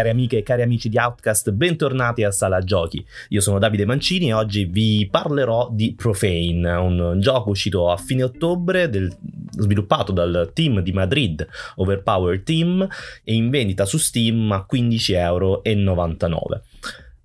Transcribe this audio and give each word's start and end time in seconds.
Cari 0.00 0.12
amiche 0.12 0.38
e 0.38 0.42
cari 0.42 0.62
amici 0.62 0.88
di 0.88 0.96
Outcast, 0.96 1.50
bentornati 1.50 2.24
a 2.24 2.30
Sala 2.30 2.60
Giochi. 2.60 3.04
Io 3.28 3.42
sono 3.42 3.58
Davide 3.58 3.84
Mancini 3.84 4.28
e 4.28 4.32
oggi 4.32 4.64
vi 4.64 5.06
parlerò 5.10 5.68
di 5.70 5.92
Profane, 5.94 6.72
un 6.72 7.18
gioco 7.20 7.50
uscito 7.50 7.90
a 7.90 7.98
fine 7.98 8.22
ottobre, 8.22 8.88
del, 8.88 9.14
sviluppato 9.50 10.10
dal 10.12 10.52
team 10.54 10.80
di 10.80 10.92
Madrid, 10.92 11.46
Overpower 11.74 12.40
Team, 12.40 12.88
e 13.22 13.34
in 13.34 13.50
vendita 13.50 13.84
su 13.84 13.98
Steam 13.98 14.50
a 14.52 14.66
15,99 14.66 15.14
euro. 15.16 15.60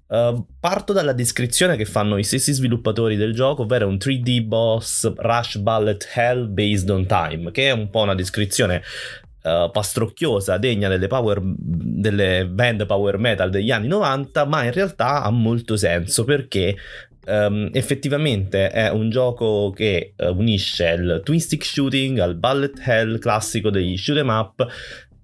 Uh, 0.07 0.45
parto 0.59 0.91
dalla 0.91 1.13
descrizione 1.13 1.77
che 1.77 1.85
fanno 1.85 2.17
i 2.17 2.23
stessi 2.23 2.51
sviluppatori 2.51 3.15
del 3.15 3.33
gioco, 3.33 3.61
ovvero 3.61 3.87
un 3.87 3.95
3D 3.95 4.41
boss 4.41 5.13
Rush 5.15 5.59
Bullet 5.59 6.09
Hell 6.13 6.51
based 6.51 6.89
on 6.89 7.05
time, 7.05 7.51
che 7.51 7.69
è 7.69 7.71
un 7.71 7.89
po' 7.89 8.01
una 8.01 8.15
descrizione 8.15 8.83
uh, 9.45 9.71
pastrocchiosa, 9.71 10.57
degna 10.57 10.89
delle, 10.89 11.07
power, 11.07 11.39
delle 11.43 12.47
band 12.47 12.85
power 12.85 13.17
metal 13.17 13.49
degli 13.49 13.71
anni 13.71 13.87
90, 13.87 14.45
ma 14.45 14.63
in 14.63 14.71
realtà 14.71 15.23
ha 15.23 15.29
molto 15.29 15.77
senso 15.77 16.23
perché 16.23 16.75
Um, 17.27 17.69
effettivamente 17.73 18.69
è 18.69 18.91
un 18.91 19.09
gioco 19.09 19.71
che 19.71 20.13
uh, 20.15 20.27
unisce 20.27 20.89
il 20.89 21.21
twin 21.23 21.39
stick 21.39 21.65
shooting 21.65 22.19
al 22.19 22.35
bullet 22.35 22.79
hell 22.85 23.17
classico 23.17 23.71
degli 23.71 23.97
shoot 23.97 24.19
'em 24.19 24.27
up 24.27 24.63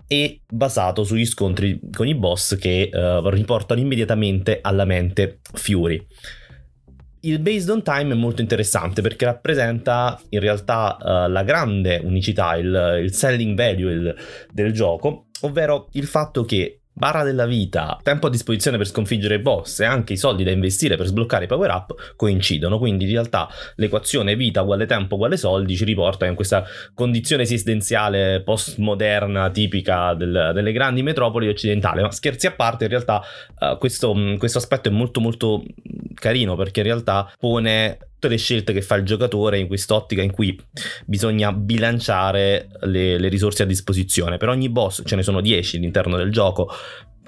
e 0.08 0.42
basato 0.50 1.04
sugli 1.04 1.28
scontri 1.28 1.80
con 1.96 2.08
i 2.08 2.16
boss 2.16 2.58
che 2.58 2.90
uh, 2.92 3.30
riportano 3.30 3.80
immediatamente 3.80 4.58
alla 4.64 4.86
mente 4.86 5.42
Fury 5.54 6.04
il 7.22 7.40
based 7.40 7.70
on 7.70 7.84
time 7.84 8.14
è 8.14 8.18
molto 8.18 8.42
interessante 8.42 9.02
perché 9.02 9.26
rappresenta 9.26 10.20
in 10.30 10.40
realtà 10.40 10.98
uh, 11.00 11.30
la 11.30 11.44
grande 11.44 12.02
unicità, 12.04 12.56
il, 12.56 13.00
il 13.04 13.14
selling 13.14 13.56
value 13.56 13.92
il, 13.92 14.16
del 14.52 14.72
gioco, 14.72 15.28
ovvero 15.42 15.88
il 15.94 16.06
fatto 16.06 16.44
che 16.44 16.81
barra 16.94 17.24
della 17.24 17.46
vita, 17.46 17.98
tempo 18.04 18.28
a 18.28 18.30
disposizione 18.30 18.78
per 18.78 18.88
sconfiggere 18.88 19.36
i 19.36 19.40
boss 19.40 19.80
e 19.80 19.86
anche 19.86 20.14
i 20.14 20.18
soldi 20.18 20.44
da 20.44 20.52
investire 20.52 20.98
per 20.98 21.08
sbloccare 21.08 21.46
i 21.46 21.48
power 21.48 21.70
up 21.72 22.14
coincidono, 22.16 22.78
quindi 22.78 23.06
in 23.06 23.12
realtà 23.12 23.48
l'equazione 23.76 24.36
vita 24.36 24.62
uguale 24.62 24.86
tempo 24.86 25.16
uguale 25.16 25.38
soldi 25.38 25.76
ci 25.76 25.86
riporta 25.86 26.26
in 26.26 26.36
questa 26.36 26.64
condizione 26.94 27.44
esistenziale 27.44 28.42
postmoderna 28.44 29.50
tipica 29.50 30.14
del, 30.14 30.52
delle 30.54 30.72
grandi 30.72 31.02
metropoli 31.02 31.48
occidentali, 31.48 32.02
ma 32.02 32.12
scherzi 32.12 32.48
a 32.48 32.52
parte 32.52 32.84
in 32.84 32.90
realtà 32.90 33.22
uh, 33.60 33.78
questo, 33.78 34.16
questo 34.38 34.58
aspetto 34.58 34.90
è 34.90 34.92
molto 34.92 35.20
molto 35.20 35.64
carino 36.14 36.56
perché 36.56 36.82
in 36.82 36.86
realtà 36.86 37.32
pone 37.40 37.98
tutte 38.22 38.28
le 38.28 38.38
scelte 38.38 38.72
che 38.72 38.84
fa 38.84 38.96
il 38.96 39.04
giocatore 39.04 39.58
in 39.58 39.66
quest'ottica 39.66 40.22
in 40.22 40.32
cui 40.32 40.58
bisogna 41.06 41.52
bilanciare 41.52 42.68
le, 42.82 43.18
le 43.18 43.28
risorse 43.30 43.64
a 43.64 43.66
disposizione. 43.66 44.38
Per 44.38 44.48
ogni 44.48 44.70
boss 44.70 45.02
ce 45.04 45.16
ne 45.16 45.24
sono 45.24 45.42
10 45.42 45.78
all'interno 45.78 46.18
del 46.18 46.32
gioco, 46.32 46.70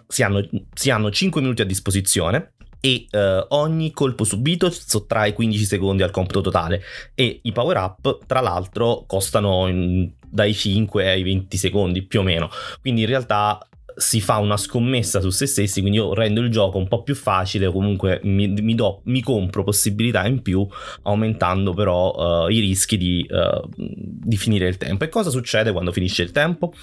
si 0.08 0.22
hanno, 0.22 0.48
si 0.72 0.92
hanno 0.92 1.10
5 1.10 1.42
minuti 1.42 1.64
a 1.64 1.66
disposizione 1.66 2.54
e 2.80 3.08
uh, 3.12 3.46
ogni 3.56 3.92
colpo 3.92 4.24
subito 4.24 4.70
sottrae 4.70 5.34
15 5.34 5.64
secondi 5.66 6.04
al 6.04 6.12
computo 6.12 6.42
totale 6.42 6.84
e 7.16 7.40
i 7.42 7.52
power 7.54 7.78
up 7.78 8.26
tra 8.28 8.42
l'altro 8.42 9.06
costano 9.08 9.68
in, 9.70 10.12
dai 10.30 10.54
5 10.54 11.10
ai 11.10 11.24
20 11.24 11.56
secondi 11.56 12.02
più 12.02 12.20
o 12.20 12.24
meno 12.24 12.50
quindi 12.82 13.02
in 13.02 13.08
realtà 13.08 13.58
si 13.96 14.22
fa 14.22 14.38
una 14.38 14.58
scommessa 14.58 15.22
su 15.22 15.30
se 15.30 15.46
stessi, 15.46 15.82
quindi 15.82 16.00
io 16.00 16.14
rendo 16.14 16.42
il 16.42 16.50
gioco 16.50 16.78
un 16.78 16.88
po' 16.88 17.04
più 17.04 17.16
facile, 17.16 17.72
comunque 17.72 18.20
mi, 18.24 18.48
mi, 18.48 18.76
do, 18.76 19.02
mi 19.06 19.22
compro 19.22 19.64
possibilità 19.64 20.26
in 20.26 20.42
più, 20.42 20.66
aumentando 21.04 21.74
però 21.74 22.46
uh, 22.46 22.50
i 22.50 22.60
rischi 22.60 22.98
di, 22.98 23.28
uh, 23.30 23.70
di 23.76 24.38
finire 24.38 24.68
il 24.68 24.78
tempo. 24.78 25.04
E 25.04 25.10
cosa 25.10 25.30
succede 25.30 25.72
quando 25.72 25.92
finisce 25.92 26.24
il 26.24 26.32
tempo? 26.32 26.74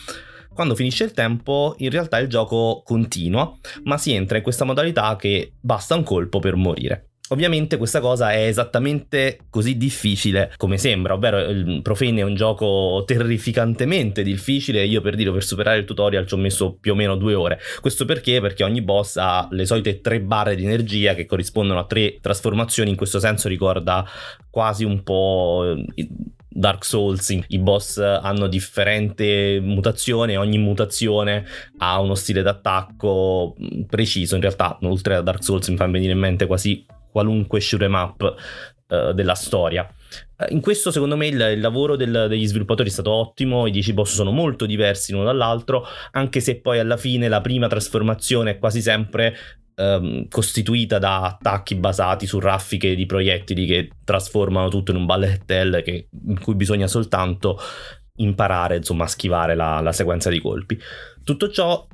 Quando 0.53 0.75
finisce 0.75 1.05
il 1.05 1.13
tempo, 1.13 1.75
in 1.79 1.91
realtà 1.91 2.19
il 2.19 2.29
gioco 2.29 2.83
continua, 2.85 3.57
ma 3.85 3.97
si 3.99 4.13
entra 4.13 4.37
in 4.37 4.43
questa 4.43 4.65
modalità 4.65 5.17
che 5.17 5.53
basta 5.61 5.95
un 5.95 6.03
colpo 6.03 6.39
per 6.39 6.57
morire. 6.57 7.10
Ovviamente 7.33 7.77
questa 7.77 8.01
cosa 8.01 8.33
è 8.33 8.47
esattamente 8.47 9.39
così 9.51 9.77
difficile 9.77 10.53
come 10.57 10.79
sembra, 10.79 11.15
ovvero 11.15 11.39
il 11.39 11.81
Profane 11.81 12.21
è 12.21 12.25
un 12.25 12.35
gioco 12.35 13.05
terrificantemente 13.07 14.25
difficile, 14.25 14.85
io 14.85 15.01
per 15.01 15.15
dire 15.15 15.31
per 15.31 15.45
superare 15.45 15.79
il 15.79 15.85
tutorial 15.85 16.27
ci 16.27 16.35
ho 16.35 16.39
messo 16.39 16.75
più 16.75 16.91
o 16.91 16.95
meno 16.97 17.15
due 17.15 17.35
ore. 17.35 17.61
Questo 17.81 18.05
perché? 18.05 18.41
Perché 18.41 18.65
ogni 18.65 18.83
boss 18.83 19.17
ha 19.17 19.47
le 19.53 19.65
solite 19.65 20.01
tre 20.01 20.21
barre 20.21 20.57
di 20.57 20.65
energia 20.65 21.15
che 21.15 21.25
corrispondono 21.25 21.79
a 21.79 21.87
tre 21.87 22.19
trasformazioni, 22.21 22.91
in 22.91 22.97
questo 22.97 23.21
senso 23.21 23.47
ricorda 23.47 24.05
quasi 24.51 24.85
un 24.85 25.05
po' 25.05 25.77
Dark 26.49 26.85
Souls, 26.85 27.29
i 27.47 27.59
boss 27.59 27.99
hanno 27.99 28.49
differente 28.49 29.61
mutazione, 29.63 30.37
ogni 30.37 30.59
mutazione 30.59 31.47
ha 31.79 32.01
uno 32.01 32.17
stile 32.17 32.43
d'attacco 32.43 33.55
preciso, 33.87 34.35
in 34.35 34.41
realtà 34.41 34.77
oltre 34.83 35.15
a 35.15 35.21
Dark 35.21 35.45
Souls 35.45 35.69
mi 35.69 35.77
fa 35.77 35.87
venire 35.87 36.13
in 36.13 36.19
mente 36.19 36.47
quasi 36.47 36.85
qualunque 37.11 37.61
shoot 37.61 37.83
em 37.83 37.95
up 37.95 38.37
uh, 38.89 39.13
della 39.13 39.35
storia. 39.35 39.89
Uh, 40.39 40.53
in 40.53 40.61
questo, 40.61 40.91
secondo 40.91 41.17
me, 41.17 41.27
il, 41.27 41.41
il 41.41 41.61
lavoro 41.61 41.97
del, 41.97 42.27
degli 42.29 42.47
sviluppatori 42.47 42.89
è 42.89 42.93
stato 42.93 43.11
ottimo. 43.11 43.67
I 43.67 43.71
10 43.71 43.93
boss 43.93 44.15
sono 44.15 44.31
molto 44.31 44.67
diversi 44.67 45.13
l'uno 45.13 45.25
dall'altro, 45.25 45.85
anche 46.13 46.41
se 46.41 46.61
poi 46.61 46.79
alla 46.79 46.97
fine 46.97 47.29
la 47.29 47.41
prima 47.41 47.69
trasformazione 47.69 48.53
è 48.53 48.59
quasi 48.59 48.81
sempre 48.81 49.37
um, 49.77 50.29
costituita 50.29 50.99
da 50.99 51.23
attacchi 51.23 51.75
basati 51.75 52.27
su 52.27 52.39
raffiche 52.39 52.95
di 52.95 53.07
proiettili 53.07 53.67
che 53.67 53.91
trasformano 54.05 54.69
tutto 54.69 54.91
in 54.91 54.99
un 54.99 55.07
bullet 55.07 55.51
hell 55.51 55.83
che, 55.83 56.09
in 56.27 56.39
cui 56.41 56.55
bisogna 56.55 56.87
soltanto 56.87 57.59
imparare 58.17 58.77
insomma 58.77 59.05
a 59.05 59.09
schivare 59.09 59.55
la, 59.55 59.81
la 59.81 59.93
sequenza 59.93 60.31
di 60.31 60.41
colpi. 60.41 60.79
Tutto 61.31 61.49
ciò, 61.49 61.87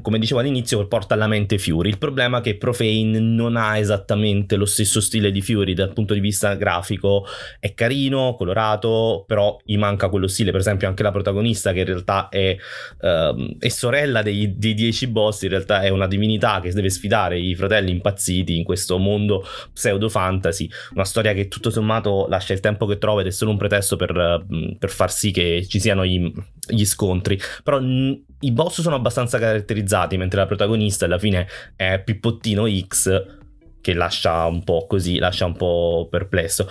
come 0.00 0.18
dicevo 0.18 0.40
all'inizio, 0.40 0.86
porta 0.86 1.12
alla 1.12 1.26
mente 1.26 1.58
Fury. 1.58 1.90
Il 1.90 1.98
problema 1.98 2.38
è 2.38 2.40
che 2.40 2.56
Profane 2.56 3.20
non 3.20 3.56
ha 3.56 3.76
esattamente 3.76 4.56
lo 4.56 4.64
stesso 4.64 5.02
stile 5.02 5.30
di 5.30 5.42
Fury 5.42 5.74
dal 5.74 5.92
punto 5.92 6.14
di 6.14 6.20
vista 6.20 6.54
grafico. 6.54 7.26
È 7.58 7.74
carino, 7.74 8.34
colorato, 8.38 9.24
però 9.26 9.60
gli 9.66 9.76
manca 9.76 10.08
quello 10.08 10.26
stile. 10.28 10.50
Per 10.50 10.60
esempio, 10.60 10.88
anche 10.88 11.02
la 11.02 11.10
protagonista, 11.10 11.74
che 11.74 11.80
in 11.80 11.84
realtà 11.84 12.30
è, 12.30 12.56
uh, 13.02 13.56
è 13.58 13.68
sorella 13.68 14.22
dei, 14.22 14.56
dei 14.56 14.72
dieci 14.72 15.08
boss, 15.08 15.42
in 15.42 15.50
realtà 15.50 15.82
è 15.82 15.90
una 15.90 16.06
divinità 16.06 16.60
che 16.60 16.72
deve 16.72 16.88
sfidare 16.88 17.38
i 17.38 17.54
fratelli 17.54 17.90
impazziti 17.90 18.56
in 18.56 18.64
questo 18.64 18.96
mondo 18.96 19.44
pseudo 19.74 20.08
fantasy. 20.08 20.66
Una 20.94 21.04
storia 21.04 21.34
che 21.34 21.48
tutto 21.48 21.68
sommato 21.68 22.26
lascia 22.30 22.54
il 22.54 22.60
tempo 22.60 22.86
che 22.86 22.96
trova 22.96 23.20
ed 23.20 23.26
è 23.26 23.30
solo 23.30 23.50
un 23.50 23.58
pretesto 23.58 23.96
per, 23.96 24.46
per 24.78 24.88
far 24.88 25.12
sì 25.12 25.32
che 25.32 25.66
ci 25.68 25.78
siano 25.78 26.06
gli, 26.06 26.32
gli 26.68 26.84
scontri. 26.84 27.38
Però 27.62 27.80
i 27.80 28.52
boss 28.52 28.80
sono 28.80 28.96
abbastanza 28.96 29.38
caratterizzati, 29.38 30.16
mentre 30.16 30.40
la 30.40 30.46
protagonista 30.46 31.04
alla 31.04 31.18
fine 31.18 31.46
è 31.76 32.00
Pippottino 32.04 32.66
X, 32.68 33.38
che 33.80 33.94
lascia 33.94 34.46
un 34.46 34.62
po' 34.64 34.86
così, 34.86 35.18
lascia 35.18 35.46
un 35.46 35.56
po' 35.56 36.08
perplesso. 36.10 36.68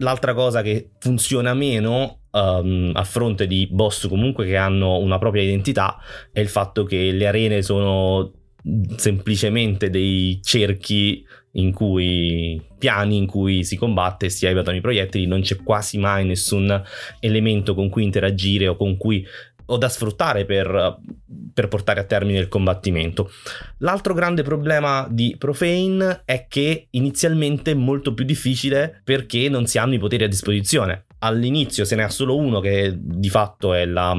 L'altra 0.00 0.34
cosa 0.34 0.62
che 0.62 0.90
funziona 0.98 1.54
meno 1.54 2.20
um, 2.30 2.90
a 2.94 3.04
fronte 3.04 3.46
di 3.46 3.68
boss 3.70 4.06
comunque 4.06 4.44
che 4.44 4.56
hanno 4.56 4.98
una 4.98 5.18
propria 5.18 5.42
identità 5.42 5.96
è 6.30 6.40
il 6.40 6.48
fatto 6.48 6.84
che 6.84 7.10
le 7.10 7.26
arene 7.26 7.62
sono 7.62 8.32
semplicemente 8.96 9.88
dei 9.88 10.40
cerchi 10.42 11.24
in 11.52 11.72
cui 11.72 12.60
piani 12.78 13.16
in 13.16 13.26
cui 13.26 13.64
si 13.64 13.76
combatte 13.76 14.28
si 14.30 14.46
evitano 14.46 14.76
i 14.76 14.80
proiettili, 14.80 15.26
non 15.26 15.40
c'è 15.40 15.56
quasi 15.56 15.98
mai 15.98 16.24
nessun 16.24 16.82
elemento 17.20 17.74
con 17.74 17.88
cui 17.88 18.04
interagire 18.04 18.68
o 18.68 18.76
con 18.76 18.96
cui 18.96 19.26
o 19.70 19.76
da 19.76 19.88
sfruttare 19.88 20.44
per, 20.44 20.98
per, 21.52 21.68
portare 21.68 22.00
a 22.00 22.04
termine 22.04 22.38
il 22.38 22.48
combattimento. 22.48 23.30
L'altro 23.78 24.14
grande 24.14 24.42
problema 24.42 25.06
di 25.10 25.34
Profane 25.38 26.22
è 26.24 26.46
che 26.48 26.86
inizialmente 26.90 27.72
è 27.72 27.74
molto 27.74 28.14
più 28.14 28.24
difficile 28.24 29.00
perché 29.04 29.48
non 29.48 29.66
si 29.66 29.76
hanno 29.76 29.94
i 29.94 29.98
poteri 29.98 30.24
a 30.24 30.28
disposizione. 30.28 31.04
All'inizio 31.18 31.84
se 31.84 31.96
ne 31.96 32.04
ha 32.04 32.08
solo 32.08 32.36
uno 32.36 32.60
che 32.60 32.94
di 32.96 33.28
fatto 33.28 33.74
è 33.74 33.84
la, 33.84 34.16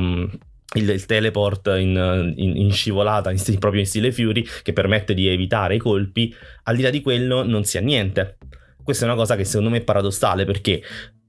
il, 0.75 0.89
il, 0.89 1.05
teleport 1.05 1.67
in, 1.77 2.33
in, 2.35 2.57
in 2.57 2.71
scivolata, 2.71 3.31
in, 3.31 3.39
proprio 3.59 3.81
in 3.81 3.87
stile 3.87 4.11
Fury, 4.11 4.45
che 4.63 4.73
permette 4.73 5.13
di 5.13 5.27
evitare 5.27 5.75
i 5.75 5.79
colpi. 5.79 6.33
Al 6.63 6.75
di 6.75 6.81
là 6.83 6.89
di 6.89 7.01
quello 7.01 7.43
non 7.43 7.63
si 7.63 7.77
ha 7.77 7.81
niente. 7.81 8.37
Questa 8.83 9.05
è 9.05 9.07
una 9.07 9.17
cosa 9.17 9.35
che 9.35 9.45
secondo 9.45 9.69
me 9.69 9.77
è 9.77 9.83
paradossale 9.83 10.45
perché 10.45 10.81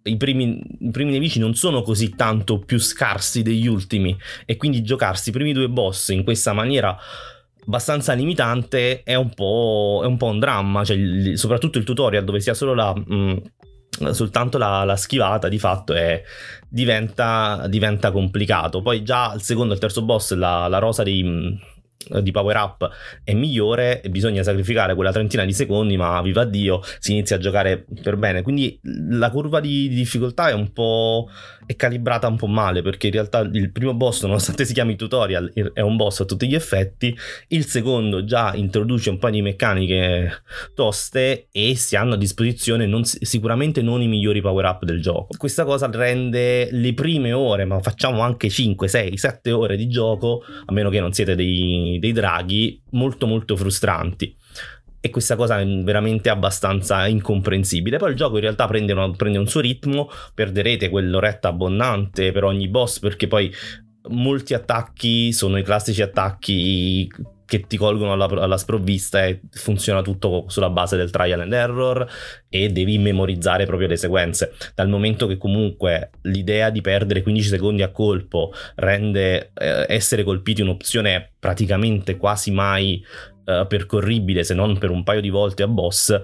i 0.03 0.17
primi, 0.17 0.63
i 0.81 0.91
primi, 0.91 1.11
nemici 1.11 1.39
non 1.39 1.55
sono 1.55 1.83
così 1.83 2.15
tanto 2.15 2.59
più 2.59 2.79
scarsi 2.79 3.43
degli 3.43 3.67
ultimi 3.67 4.17
e 4.47 4.57
quindi 4.57 4.83
giocarsi 4.83 5.29
i 5.29 5.33
primi 5.33 5.53
due 5.53 5.69
boss 5.69 6.09
in 6.09 6.25
questa 6.25 6.55
maniera 6.55 6.97
abbastanza 7.67 8.15
limitante 8.15 9.03
è 9.03 9.15
un 9.15 9.35
po', 9.35 10.01
è 10.03 10.07
un, 10.07 10.17
po 10.17 10.27
un 10.27 10.39
dramma, 10.39 10.85
cioè, 10.85 11.37
soprattutto 11.37 11.79
il 11.79 11.85
tutorial 11.85 12.25
dove 12.25 12.41
sia 12.41 12.55
solo 12.55 12.75
la... 12.75 12.95
Mh, 12.95 13.15
mm, 13.15 13.37
soltanto 14.13 14.59
la, 14.59 14.85
la, 14.85 14.97
schivata 14.97 15.49
di 15.49 15.59
fatto 15.59 15.93
è, 15.95 16.23
diventa, 16.69 17.67
diventa, 17.69 18.11
complicato. 18.11 18.83
Poi 18.83 19.03
già 19.03 19.31
al 19.31 19.43
secondo 19.43 19.73
e 19.73 19.75
al 19.75 19.81
terzo 19.81 20.03
boss 20.03 20.35
la, 20.35 20.69
la 20.69 20.79
rosa 20.79 21.03
dei, 21.03 21.59
di 22.21 22.31
power 22.31 22.57
up 22.57 22.91
è 23.23 23.35
migliore 23.35 24.03
bisogna 24.09 24.43
sacrificare 24.43 24.95
quella 24.95 25.13
trentina 25.13 25.45
di 25.45 25.53
secondi 25.53 25.99
ma 25.99 26.23
viva 26.23 26.45
Dio 26.45 26.81
si 26.99 27.13
inizia 27.13 27.37
a 27.37 27.39
giocare 27.39 27.85
per 28.03 28.17
bene. 28.17 28.43
Quindi 28.43 28.79
la 29.11 29.31
curva 29.31 29.61
di, 29.61 29.89
di 29.89 29.95
difficoltà 29.95 30.49
è 30.49 30.53
un 30.53 30.73
po' 30.73 31.29
è 31.67 31.77
calibrata 31.77 32.27
un 32.27 32.37
po' 32.37 32.49
male 32.49 32.83
perché 32.83 33.07
in 33.07 33.13
realtà 33.13 33.41
il 33.41 33.71
primo 33.71 33.95
boss 33.95 34.23
nonostante 34.23 34.65
si 34.65 34.73
chiami 34.73 34.97
tutorial 34.97 35.53
è 35.73 35.81
un 35.81 35.97
boss 35.97 36.21
a 36.21 36.25
tutti 36.25 36.49
gli 36.49 36.55
effetti. 36.55 37.17
Il 37.49 37.67
secondo 37.67 38.25
già 38.25 38.55
introduce 38.55 39.11
un 39.11 39.19
po' 39.19 39.31
di 39.31 39.43
meccaniche 39.43 40.43
toste 40.75 41.47
e 41.53 41.77
si 41.77 41.97
hanno 41.97 42.15
a 42.15 42.17
disposizione 42.17 42.87
non, 42.87 43.05
sicuramente 43.05 43.83
non 43.83 44.03
i 44.03 44.09
migliori 44.09 44.41
power 44.41 44.65
up 44.65 44.85
del 44.85 45.01
gioco. 45.01 45.29
Questa 45.37 45.65
cosa 45.65 45.89
rende 45.93 46.71
le 46.73 46.95
prime 46.95 47.33
ore 47.33 47.65
ma 47.67 47.79
facciamo 47.81 48.21
anche 48.21 48.49
5 48.49 48.89
6 48.89 49.17
7 49.17 49.53
ore 49.53 49.77
di 49.77 49.89
gioco 49.89 50.43
a 50.65 50.73
meno 50.73 50.91
che 50.91 50.99
non 50.99 51.13
siete 51.13 51.35
dei, 51.37 51.90
dei 51.99 52.13
draghi 52.13 52.81
molto 52.91 53.27
molto 53.27 53.57
frustranti 53.57 54.37
e 55.01 55.09
questa 55.09 55.35
cosa 55.35 55.59
è 55.59 55.67
veramente 55.67 56.29
abbastanza 56.29 57.07
incomprensibile. 57.07 57.97
Poi 57.97 58.11
il 58.11 58.17
gioco 58.17 58.35
in 58.35 58.43
realtà 58.43 58.67
prende, 58.67 58.93
una, 58.93 59.11
prende 59.11 59.39
un 59.39 59.47
suo 59.49 59.61
ritmo, 59.61 60.11
perderete 60.35 60.91
quell'oretta 60.91 61.49
abbondante 61.49 62.33
per 62.33 62.45
ogni 62.45 62.69
boss 62.69 62.99
perché 62.99 63.27
poi 63.27 63.51
molti 64.09 64.55
attacchi 64.55 65.33
sono 65.33 65.57
i 65.57 65.63
classici 65.63 66.03
attacchi 66.03 67.09
che 67.51 67.67
ti 67.67 67.77
colgono 67.77 68.13
alla, 68.13 68.27
alla, 68.27 68.57
sprovvista 68.57 69.25
e 69.25 69.41
funziona 69.51 70.03
tutto 70.03 70.45
sulla 70.47 70.71
base 70.71 70.97
del 70.97 71.11
trial 71.11 71.41
and 71.41 71.53
error 71.53 72.09
e 72.49 72.69
devi 72.69 72.97
memorizzare 72.97 73.67
proprio 73.67 73.89
le 73.89 73.97
sequenze. 73.97 74.53
Dal 74.73 74.89
momento 74.89 75.27
che 75.27 75.37
comunque 75.37 76.11
l'idea 76.23 76.71
di 76.71 76.81
perdere 76.81 77.23
15 77.23 77.49
secondi 77.49 77.83
a 77.83 77.91
colpo 77.91 78.53
rende 78.77 79.51
eh, 79.55 79.85
essere 79.89 80.23
colpiti 80.23 80.63
un'opzione 80.63 81.33
praticamente 81.41 82.17
quasi 82.17 82.53
mai 82.53 83.05
eh, 83.45 83.67
percorribile 83.69 84.45
se 84.45 84.55
non 84.55 84.79
per 84.79 84.91
un 84.91 85.03
paio 85.03 85.21
di 85.21 85.31
volte 85.31 85.65
a 85.65 85.67
boss, 85.67 86.23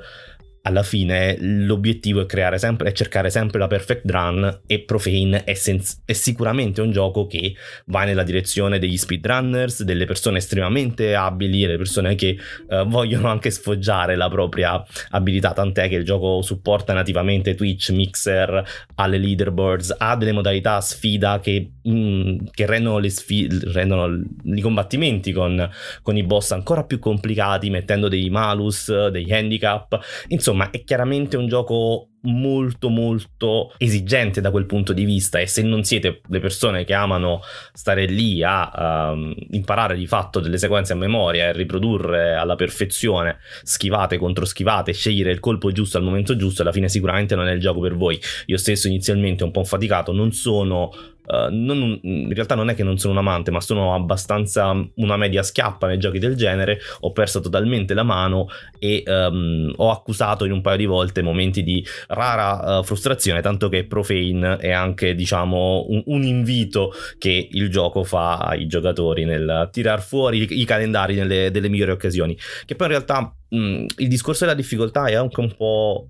alla 0.66 0.82
fine 0.82 1.36
l'obiettivo 1.38 2.20
è 2.20 2.26
creare 2.26 2.58
sempre 2.58 2.88
è 2.88 2.92
cercare 2.92 3.30
sempre 3.30 3.60
la 3.60 3.68
perfect 3.68 4.10
run 4.10 4.62
e 4.66 4.80
Profane 4.80 5.44
è, 5.44 5.54
senz- 5.54 6.00
è, 6.04 6.12
sicuramente 6.12 6.80
un 6.80 6.90
gioco 6.90 7.26
che 7.26 7.54
va 7.86 8.04
nella 8.04 8.24
direzione 8.24 8.80
degli 8.80 8.96
speedrunners, 8.96 9.84
delle 9.84 10.06
persone 10.06 10.38
estremamente 10.38 11.14
abili, 11.14 11.60
delle 11.60 11.76
persone 11.76 12.16
che 12.16 12.36
uh, 12.68 12.84
vogliono 12.84 13.28
anche 13.28 13.50
sfoggiare 13.50 14.16
la 14.16 14.28
propria 14.28 14.84
abilità, 15.10 15.52
tant'è 15.52 15.88
che 15.88 15.94
il 15.94 16.04
gioco 16.04 16.42
supporta 16.42 16.92
nativamente 16.92 17.54
Twitch, 17.54 17.90
Mixer, 17.90 18.64
alle 18.96 19.18
leaderboards, 19.18 19.94
ha 19.96 20.16
delle 20.16 20.32
modalità 20.32 20.80
sfida 20.80 21.38
che, 21.38 21.70
mm, 21.88 22.38
che 22.50 22.66
rendono, 22.66 23.06
sfi- 23.08 23.48
rendono 23.72 24.20
i 24.42 24.60
combattimenti 24.60 25.32
con, 25.32 25.68
con 26.02 26.16
i 26.16 26.24
boss 26.24 26.50
ancora 26.50 26.82
più 26.82 26.98
complicati, 26.98 27.70
mettendo 27.70 28.08
dei 28.08 28.28
malus, 28.30 29.08
dei 29.08 29.30
handicap, 29.32 29.98
insomma 30.28 30.55
insomma 30.56 30.70
è 30.70 30.82
chiaramente 30.84 31.36
un 31.36 31.46
gioco 31.46 32.08
molto 32.22 32.88
molto 32.88 33.72
esigente 33.76 34.40
da 34.40 34.50
quel 34.50 34.66
punto 34.66 34.92
di 34.92 35.04
vista 35.04 35.38
e 35.38 35.46
se 35.46 35.62
non 35.62 35.84
siete 35.84 36.22
le 36.26 36.40
persone 36.40 36.84
che 36.84 36.94
amano 36.94 37.40
stare 37.72 38.06
lì 38.06 38.42
a 38.42 39.12
um, 39.12 39.32
imparare 39.50 39.96
di 39.96 40.06
fatto 40.06 40.40
delle 40.40 40.58
sequenze 40.58 40.94
a 40.94 40.96
memoria 40.96 41.44
e 41.44 41.52
riprodurre 41.52 42.34
alla 42.34 42.56
perfezione 42.56 43.38
schivate 43.62 44.18
contro 44.18 44.44
schivate 44.44 44.92
scegliere 44.92 45.30
il 45.30 45.38
colpo 45.38 45.70
giusto 45.70 45.98
al 45.98 46.02
momento 46.02 46.34
giusto 46.34 46.62
alla 46.62 46.72
fine 46.72 46.88
sicuramente 46.88 47.36
non 47.36 47.46
è 47.46 47.52
il 47.52 47.60
gioco 47.60 47.80
per 47.80 47.94
voi. 47.94 48.18
Io 48.46 48.56
stesso 48.56 48.88
inizialmente 48.88 49.44
un 49.44 49.52
po' 49.52 49.62
faticato 49.62 50.12
non 50.12 50.32
sono 50.32 50.90
Uh, 51.26 51.48
non, 51.50 51.98
in 52.02 52.32
realtà 52.32 52.54
non 52.54 52.70
è 52.70 52.74
che 52.74 52.82
non 52.82 52.98
sono 52.98 53.14
un 53.14 53.18
amante, 53.18 53.50
ma 53.50 53.60
sono 53.60 53.94
abbastanza 53.94 54.72
una 54.94 55.16
media 55.16 55.42
schiappa 55.42 55.86
nei 55.86 55.98
giochi 55.98 56.18
del 56.18 56.36
genere. 56.36 56.78
Ho 57.00 57.12
perso 57.12 57.40
totalmente 57.40 57.94
la 57.94 58.02
mano 58.02 58.48
e 58.78 59.02
um, 59.06 59.72
ho 59.76 59.90
accusato 59.90 60.44
in 60.44 60.52
un 60.52 60.60
paio 60.60 60.76
di 60.76 60.86
volte 60.86 61.22
momenti 61.22 61.62
di 61.62 61.84
rara 62.08 62.78
uh, 62.78 62.84
frustrazione, 62.84 63.42
tanto 63.42 63.68
che 63.68 63.84
Profane 63.84 64.56
è 64.58 64.70
anche, 64.70 65.14
diciamo, 65.14 65.86
un, 65.88 66.02
un, 66.06 66.22
invito 66.22 66.92
che 67.18 67.48
il 67.50 67.70
gioco 67.70 68.04
fa 68.04 68.38
ai 68.38 68.66
giocatori 68.66 69.24
nel 69.24 69.68
tirar 69.72 70.00
fuori 70.02 70.46
i, 70.48 70.64
calendari 70.64 71.14
nelle, 71.14 71.50
delle 71.50 71.68
migliori 71.68 71.90
occasioni. 71.90 72.36
Che 72.64 72.74
poi 72.74 72.86
in 72.86 72.92
realtà 72.92 73.34
mh, 73.48 73.84
il 73.98 74.08
discorso 74.08 74.44
della 74.44 74.56
difficoltà 74.56 75.06
è 75.06 75.14
anche 75.14 75.40
un 75.40 75.54
po' 75.56 76.08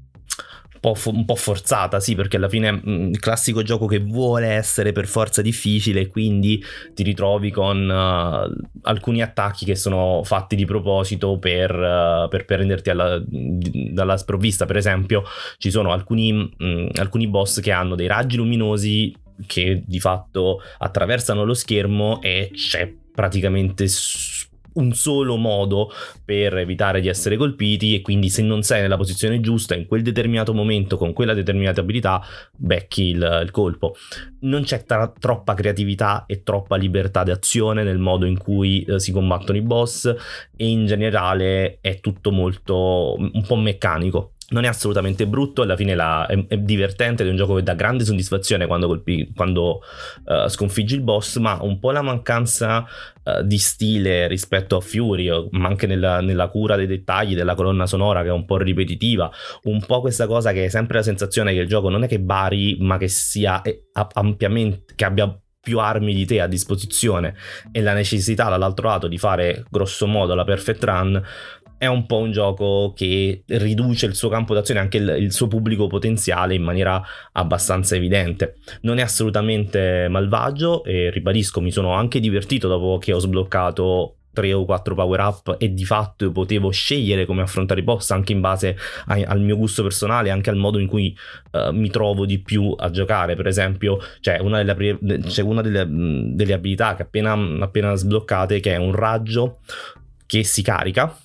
po', 0.92 1.10
un 1.10 1.24
po' 1.24 1.34
forzata, 1.34 1.98
sì, 1.98 2.14
perché 2.14 2.36
alla 2.36 2.48
fine 2.48 2.68
è 2.68 2.80
il 2.84 3.18
classico 3.18 3.62
gioco 3.62 3.86
che 3.86 3.98
vuole 3.98 4.46
essere 4.48 4.92
per 4.92 5.06
forza 5.06 5.42
difficile, 5.42 6.06
quindi 6.06 6.62
ti 6.94 7.02
ritrovi 7.02 7.50
con 7.50 7.88
uh, 7.88 8.78
alcuni 8.82 9.22
attacchi 9.22 9.64
che 9.64 9.74
sono 9.74 10.22
fatti 10.24 10.54
di 10.54 10.64
proposito 10.64 11.38
per, 11.38 11.72
uh, 11.74 12.28
per 12.28 12.44
prenderti 12.44 12.90
alla, 12.90 13.20
dalla 13.26 14.16
sprovvista. 14.16 14.66
Per 14.66 14.76
esempio, 14.76 15.24
ci 15.58 15.70
sono 15.70 15.92
alcuni, 15.92 16.32
mh, 16.32 16.88
alcuni 16.96 17.26
boss 17.26 17.60
che 17.60 17.72
hanno 17.72 17.94
dei 17.94 18.06
raggi 18.06 18.36
luminosi 18.36 19.14
che 19.46 19.82
di 19.84 20.00
fatto 20.00 20.60
attraversano 20.78 21.44
lo 21.44 21.52
schermo 21.52 22.22
e 22.22 22.50
c'è 22.54 22.90
praticamente 23.12 23.86
un 24.76 24.93
solo 24.93 25.37
modo 25.37 25.90
per 26.25 26.56
evitare 26.56 27.00
di 27.00 27.08
essere 27.08 27.37
colpiti 27.37 27.94
e 27.94 28.00
quindi 28.00 28.28
se 28.28 28.43
non 28.43 28.62
sei 28.62 28.82
nella 28.82 28.96
posizione 28.96 29.40
giusta 29.40 29.75
in 29.75 29.87
quel 29.87 30.02
determinato 30.02 30.55
momento 30.55 30.96
con 30.96 31.12
quella 31.12 31.34
determinata 31.34 31.81
abilità 31.81 32.23
becchi 32.56 33.11
il, 33.11 33.40
il 33.43 33.50
colpo. 33.50 33.94
Non 34.40 34.62
c'è 34.62 34.84
tra- 34.84 35.12
troppa 35.19 35.55
creatività 35.55 36.25
e 36.26 36.43
troppa 36.43 36.76
libertà 36.76 37.23
d'azione 37.23 37.82
nel 37.82 37.99
modo 37.99 38.26
in 38.26 38.38
cui 38.38 38.82
eh, 38.84 39.00
si 39.00 39.12
combattono 39.12 39.58
i 39.58 39.62
boss 39.62 40.06
e 40.56 40.67
in 40.67 40.87
generale 40.87 41.79
è 41.81 42.00
tutto 42.00 42.31
molto 42.31 43.17
un 43.17 43.44
po' 43.46 43.56
meccanico 43.56 44.35
non 44.48 44.64
è 44.64 44.69
assolutamente 44.69 45.26
brutto, 45.26 45.62
alla 45.62 45.75
fine 45.75 45.94
la, 45.94 46.26
è, 46.26 46.46
è, 46.46 46.56
divertente, 46.58 47.25
è 47.25 47.28
un 47.28 47.37
gioco 47.37 47.54
che 47.56 47.62
dà 47.62 47.75
grande 47.75 48.04
soddisfazione 48.04 48.66
quando, 48.66 48.87
colpi, 48.87 49.32
quando 49.34 49.81
uh, 50.25 50.46
sconfiggi 50.46 50.94
il 50.94 51.00
boss, 51.00 51.38
ma 51.38 51.58
un 51.62 51.81
po' 51.81 51.90
la 51.90 52.02
mancanza 52.02 52.87
uh, 53.25 53.43
di 53.43 53.58
stile 53.58 54.28
rispetto 54.28 54.76
a 54.76 54.81
Fury, 54.81 55.48
ma 55.50 55.66
anche 55.66 55.87
nella, 55.87 56.20
nella, 56.20 56.46
cura 56.48 56.76
dei 56.76 56.87
dettagli 56.87 57.34
della 57.34 57.56
colonna 57.56 57.87
sonora 57.87 58.22
che 58.22 58.28
è 58.28 58.32
un 58.32 58.44
po' 58.44 58.58
ripetitiva, 58.58 59.31
un 59.64 59.81
po' 59.84 60.00
questa 60.00 60.28
cosa 60.28 60.52
che 60.52 60.66
è 60.66 60.69
sempre 60.69 60.98
la 60.98 61.02
sensazione 61.02 61.52
che 61.52 61.60
il 61.60 61.69
gioco 61.69 61.88
non 61.88 62.04
è 62.04 62.06
che 62.06 62.20
bari, 62.20 62.76
ma 62.78 62.98
che 62.98 63.08
sia 63.08 63.62
eh, 63.62 63.88
ampiamente, 64.12 64.94
che 64.94 65.04
abbia 65.04 65.40
più 65.66 65.81
armi 65.81 66.14
di 66.14 66.25
te 66.25 66.40
a 66.40 66.46
disposizione 66.46 67.34
e 67.72 67.82
la 67.82 67.93
necessità 67.93 68.48
dall'altro 68.48 68.87
lato 68.87 69.08
di 69.08 69.19
fare 69.19 69.65
grosso 69.69 70.06
modo 70.06 70.36
la 70.36 70.44
perfect 70.44 70.84
run 70.84 71.20
è 71.78 71.86
un 71.86 72.06
po' 72.06 72.18
un 72.18 72.32
gioco 72.32 72.92
che 72.96 73.42
riduce 73.46 74.06
il 74.06 74.14
suo 74.14 74.28
campo 74.28 74.54
d'azione, 74.54 74.80
anche 74.80 74.96
il, 74.96 75.16
il, 75.18 75.32
suo 75.32 75.46
pubblico 75.46 75.86
potenziale 75.86 76.54
in 76.54 76.62
maniera 76.62 77.02
abbastanza 77.32 77.94
evidente. 77.96 78.56
Non 78.82 78.98
è 78.98 79.02
assolutamente 79.02 80.08
malvagio 80.08 80.84
e 80.84 81.10
ribadisco, 81.10 81.60
mi 81.60 81.70
sono 81.70 81.92
anche 81.92 82.20
divertito 82.20 82.68
dopo 82.68 82.98
che 82.98 83.12
ho 83.12 83.18
sbloccato 83.18 84.16
3 84.36 84.52
o 84.52 84.64
4 84.66 84.94
power 84.94 85.20
up 85.20 85.56
e 85.58 85.72
di 85.72 85.84
fatto 85.86 86.30
potevo 86.30 86.70
scegliere 86.70 87.24
come 87.24 87.40
affrontare 87.40 87.80
i 87.80 87.82
boss 87.82 88.10
anche 88.10 88.32
in 88.32 88.40
base 88.40 88.76
a, 89.06 89.14
al 89.26 89.40
mio 89.40 89.56
gusto 89.56 89.82
personale, 89.82 90.30
anche 90.30 90.50
al 90.50 90.56
modo 90.56 90.78
in 90.78 90.86
cui 90.86 91.16
uh, 91.52 91.72
mi 91.72 91.88
trovo 91.88 92.26
di 92.26 92.38
più 92.38 92.74
a 92.76 92.90
giocare. 92.90 93.34
Per 93.34 93.46
esempio, 93.46 93.98
c'è 94.20 94.38
una 94.38 94.62
delle, 94.62 95.20
c'è 95.20 95.42
una 95.42 95.62
delle, 95.62 95.86
delle 95.88 96.52
abilità 96.52 96.94
che 96.94 97.02
appena, 97.02 97.32
appena 97.60 97.94
sbloccate 97.94 98.60
che 98.60 98.74
è 98.74 98.76
un 98.76 98.92
raggio 98.92 99.58
che 100.26 100.42
si 100.42 100.62
carica 100.62 101.16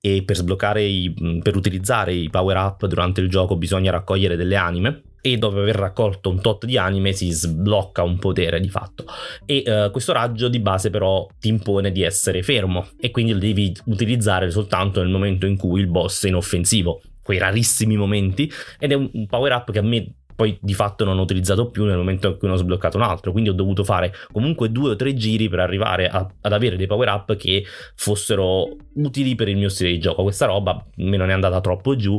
e 0.00 0.22
per 0.24 0.36
sbloccare 0.36 0.82
i, 0.82 1.40
per 1.42 1.56
utilizzare 1.56 2.14
i 2.14 2.30
power 2.30 2.56
up 2.56 2.86
durante 2.86 3.20
il 3.20 3.28
gioco 3.28 3.56
bisogna 3.56 3.90
raccogliere 3.90 4.36
delle 4.36 4.56
anime. 4.56 5.02
E 5.22 5.36
dopo 5.36 5.58
aver 5.58 5.76
raccolto 5.76 6.30
un 6.30 6.40
tot 6.40 6.64
di 6.64 6.78
anime 6.78 7.12
si 7.12 7.30
sblocca 7.30 8.02
un 8.02 8.18
potere 8.18 8.58
di 8.58 8.70
fatto. 8.70 9.04
E 9.44 9.62
uh, 9.66 9.90
questo 9.90 10.14
raggio 10.14 10.48
di 10.48 10.60
base 10.60 10.88
però 10.88 11.26
ti 11.38 11.48
impone 11.48 11.92
di 11.92 12.02
essere 12.02 12.42
fermo. 12.42 12.88
E 12.98 13.10
quindi 13.10 13.32
lo 13.32 13.38
devi 13.38 13.76
utilizzare 13.84 14.50
soltanto 14.50 15.02
nel 15.02 15.10
momento 15.10 15.44
in 15.44 15.58
cui 15.58 15.80
il 15.80 15.88
boss 15.88 16.24
è 16.24 16.28
inoffensivo. 16.28 17.02
Quei 17.22 17.38
rarissimi 17.38 17.98
momenti. 17.98 18.50
Ed 18.78 18.92
è 18.92 18.94
un 18.94 19.26
power 19.26 19.52
up 19.52 19.70
che 19.70 19.80
a 19.80 19.82
me 19.82 20.19
poi 20.40 20.56
di 20.58 20.72
fatto 20.72 21.04
non 21.04 21.18
ho 21.18 21.22
utilizzato 21.22 21.68
più 21.68 21.84
nel 21.84 21.98
momento 21.98 22.28
in 22.28 22.38
cui 22.38 22.48
ne 22.48 22.54
ho 22.54 22.56
sbloccato 22.56 22.96
un 22.96 23.02
altro, 23.02 23.30
quindi 23.30 23.50
ho 23.50 23.52
dovuto 23.52 23.84
fare 23.84 24.10
comunque 24.32 24.72
due 24.72 24.92
o 24.92 24.96
tre 24.96 25.12
giri 25.12 25.50
per 25.50 25.58
arrivare 25.60 26.08
a, 26.08 26.26
ad 26.40 26.52
avere 26.54 26.76
dei 26.76 26.86
power 26.86 27.08
up 27.08 27.36
che 27.36 27.62
fossero 27.94 28.74
utili 28.94 29.34
per 29.34 29.48
il 29.48 29.58
mio 29.58 29.68
stile 29.68 29.90
di 29.90 29.98
gioco. 29.98 30.22
Questa 30.22 30.46
roba 30.46 30.82
me 30.96 31.18
non 31.18 31.28
è 31.28 31.34
andata 31.34 31.60
troppo 31.60 31.94
giù 31.94 32.18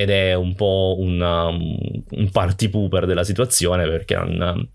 ed 0.00 0.08
è 0.08 0.32
un 0.32 0.54
po' 0.54 0.96
un, 0.98 1.20
um, 1.20 1.76
un 2.12 2.30
party 2.30 2.70
pooper 2.70 3.04
della 3.04 3.22
situazione 3.22 3.86
perché 3.86 4.14
non, 4.14 4.66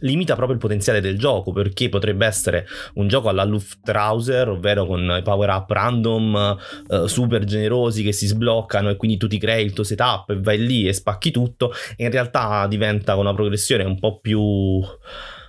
limita 0.00 0.34
proprio 0.34 0.54
il 0.54 0.60
potenziale 0.60 1.00
del 1.00 1.18
gioco 1.18 1.50
perché 1.50 1.88
potrebbe 1.88 2.26
essere 2.26 2.66
un 2.96 3.08
gioco 3.08 3.30
alla 3.30 3.44
Luftrauser 3.44 4.50
ovvero 4.50 4.84
con 4.84 5.16
i 5.18 5.22
power 5.22 5.48
up 5.48 5.70
random 5.70 6.58
uh, 6.88 7.06
super 7.06 7.44
generosi 7.44 8.02
che 8.02 8.12
si 8.12 8.26
sbloccano 8.26 8.90
e 8.90 8.96
quindi 8.96 9.16
tu 9.16 9.28
ti 9.28 9.38
crei 9.38 9.64
il 9.64 9.72
tuo 9.72 9.82
setup 9.82 10.28
e 10.28 10.40
vai 10.40 10.58
lì 10.58 10.86
e 10.86 10.92
spacchi 10.92 11.30
tutto 11.30 11.72
e 11.96 12.04
in 12.04 12.10
realtà 12.10 12.66
diventa 12.66 13.16
una 13.16 13.32
progressione 13.32 13.82
un 13.82 13.98
po' 13.98 14.18
più 14.20 14.84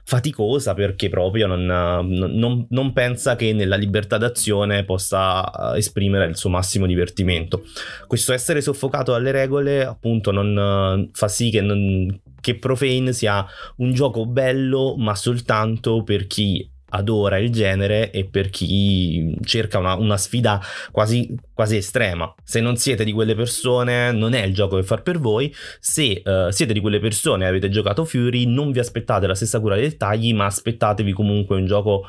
faticosa 0.07 0.73
perché 0.73 1.09
proprio 1.09 1.47
non, 1.47 1.65
non, 1.65 2.65
non, 2.69 2.93
pensa 2.93 3.35
che 3.35 3.51
nella 3.51 3.75
libertà 3.75 4.17
d'azione 4.17 4.85
possa 4.85 5.73
eh, 5.73 5.79
esprimere 5.79 6.27
il 6.27 6.37
suo 6.37 6.49
massimo 6.49 6.85
divertimento. 6.85 7.65
Questo 8.07 8.31
essere 8.31 8.61
soffocato 8.61 9.11
dalle 9.11 9.31
regole 9.31 9.83
appunto 9.83 10.31
non 10.31 11.09
fa 11.11 11.27
sì 11.27 11.49
che, 11.49 11.59
non, 11.59 12.21
che 12.39 12.57
Profane 12.57 13.11
sia 13.11 13.45
un 13.77 13.91
gioco 13.91 14.25
bello 14.25 14.95
ma 14.95 15.13
soltanto 15.13 16.01
per 16.03 16.25
chi 16.25 16.65
adora 16.89 17.37
il 17.37 17.51
genere 17.51 18.11
e 18.11 18.25
per 18.25 18.49
chi 18.49 19.35
cerca 19.43 19.77
una, 19.77 19.95
una 19.95 20.17
sfida 20.17 20.61
quasi, 20.91 21.35
quasi, 21.53 21.77
estrema. 21.77 22.33
Se 22.43 22.59
non 22.59 22.77
siete 22.77 23.03
di 23.03 23.11
quelle 23.11 23.35
persone, 23.35 24.11
non 24.11 24.33
è 24.33 24.43
il 24.43 24.53
gioco 24.53 24.77
che 24.77 24.83
far 24.83 25.01
per 25.01 25.19
voi. 25.19 25.53
Se 25.79 26.21
uh, 26.23 26.49
siete 26.49 26.73
di 26.73 26.79
quelle 26.79 26.99
persone 26.99 27.45
e 27.45 27.47
avete 27.47 27.69
giocato 27.69 28.05
Fury, 28.05 28.45
non 28.45 28.71
vi 28.71 28.79
aspettate 28.79 29.27
la 29.27 29.35
stessa 29.35 29.59
cura 29.59 29.75
dei 29.75 29.89
dettagli, 29.89 30.33
ma 30.33 30.45
aspettatevi 30.45 31.11
comunque 31.13 31.55
un 31.57 31.65
gioco 31.65 32.05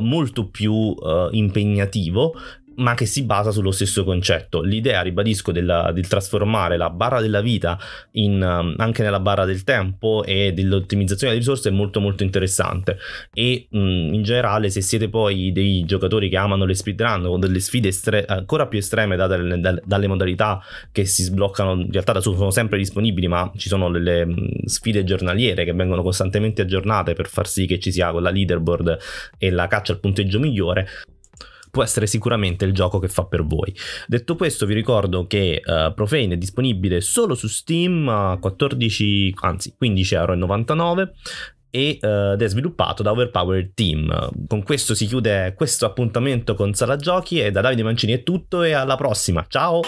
molto 0.00 0.48
più 0.48 0.72
uh, 0.72 1.28
impegnativo 1.32 2.34
ma 2.76 2.94
che 2.94 3.06
si 3.06 3.24
basa 3.24 3.50
sullo 3.50 3.70
stesso 3.70 4.04
concetto. 4.04 4.62
L'idea, 4.62 5.02
ribadisco, 5.02 5.52
della, 5.52 5.92
del 5.92 6.06
trasformare 6.06 6.76
la 6.76 6.90
barra 6.90 7.20
della 7.20 7.40
vita 7.40 7.78
in, 8.12 8.42
um, 8.42 8.74
anche 8.78 9.02
nella 9.02 9.20
barra 9.20 9.44
del 9.44 9.64
tempo 9.64 10.24
e 10.24 10.52
dell'ottimizzazione 10.52 11.32
delle 11.32 11.44
risorse 11.44 11.68
è 11.68 11.72
molto 11.72 12.00
molto 12.00 12.22
interessante 12.22 12.98
e 13.32 13.66
um, 13.70 14.12
in 14.12 14.22
generale 14.22 14.70
se 14.70 14.80
siete 14.80 15.08
poi 15.08 15.52
dei 15.52 15.84
giocatori 15.84 16.28
che 16.28 16.36
amano 16.36 16.64
le 16.64 16.74
speedrun 16.74 17.26
o 17.26 17.38
delle 17.38 17.60
sfide 17.60 17.88
estre- 17.88 18.24
ancora 18.24 18.66
più 18.66 18.78
estreme 18.78 19.16
date 19.16 19.36
dalle, 19.36 19.80
dalle, 19.84 20.06
modalità 20.06 20.60
che 20.90 21.04
si 21.04 21.22
sbloccano, 21.22 21.72
in 21.72 21.92
realtà 21.92 22.20
sono 22.20 22.50
sempre 22.50 22.78
disponibili 22.78 23.28
ma 23.28 23.50
ci 23.56 23.68
sono 23.68 23.90
delle 23.90 24.22
um, 24.22 24.48
sfide 24.64 25.04
giornaliere 25.04 25.64
che 25.64 25.72
vengono 25.72 26.02
costantemente 26.02 26.62
aggiornate 26.62 27.14
per 27.14 27.28
far 27.28 27.46
sì 27.46 27.66
che 27.66 27.78
ci 27.78 27.92
sia 27.92 28.10
quella 28.10 28.30
leaderboard 28.30 28.98
e 29.38 29.50
la 29.50 29.66
caccia 29.66 29.92
al 29.92 30.00
punteggio 30.00 30.38
migliore 30.38 30.86
può 31.72 31.82
essere 31.82 32.06
sicuramente 32.06 32.66
il 32.66 32.74
gioco 32.74 32.98
che 32.98 33.08
fa 33.08 33.24
per 33.24 33.44
voi. 33.44 33.74
Detto 34.06 34.36
questo, 34.36 34.66
vi 34.66 34.74
ricordo 34.74 35.26
che 35.26 35.62
uh, 35.64 35.94
Profane 35.94 36.34
è 36.34 36.36
disponibile 36.36 37.00
solo 37.00 37.34
su 37.34 37.48
Steam 37.48 38.06
a 38.08 38.36
14, 38.38 39.34
anzi 39.40 39.74
15,99€ 39.80 41.08
e, 41.70 41.98
uh, 42.02 42.32
ed 42.34 42.42
è 42.42 42.46
sviluppato 42.46 43.02
da 43.02 43.10
Overpowered 43.12 43.72
Team. 43.72 44.46
Con 44.46 44.62
questo 44.62 44.94
si 44.94 45.06
chiude 45.06 45.54
questo 45.56 45.86
appuntamento 45.86 46.54
con 46.54 46.74
Sala 46.74 46.96
Giochi 46.96 47.40
e 47.40 47.50
da 47.50 47.62
Davide 47.62 47.82
Mancini 47.82 48.12
è 48.12 48.22
tutto 48.22 48.62
e 48.62 48.72
alla 48.72 48.96
prossima. 48.96 49.46
Ciao! 49.48 49.80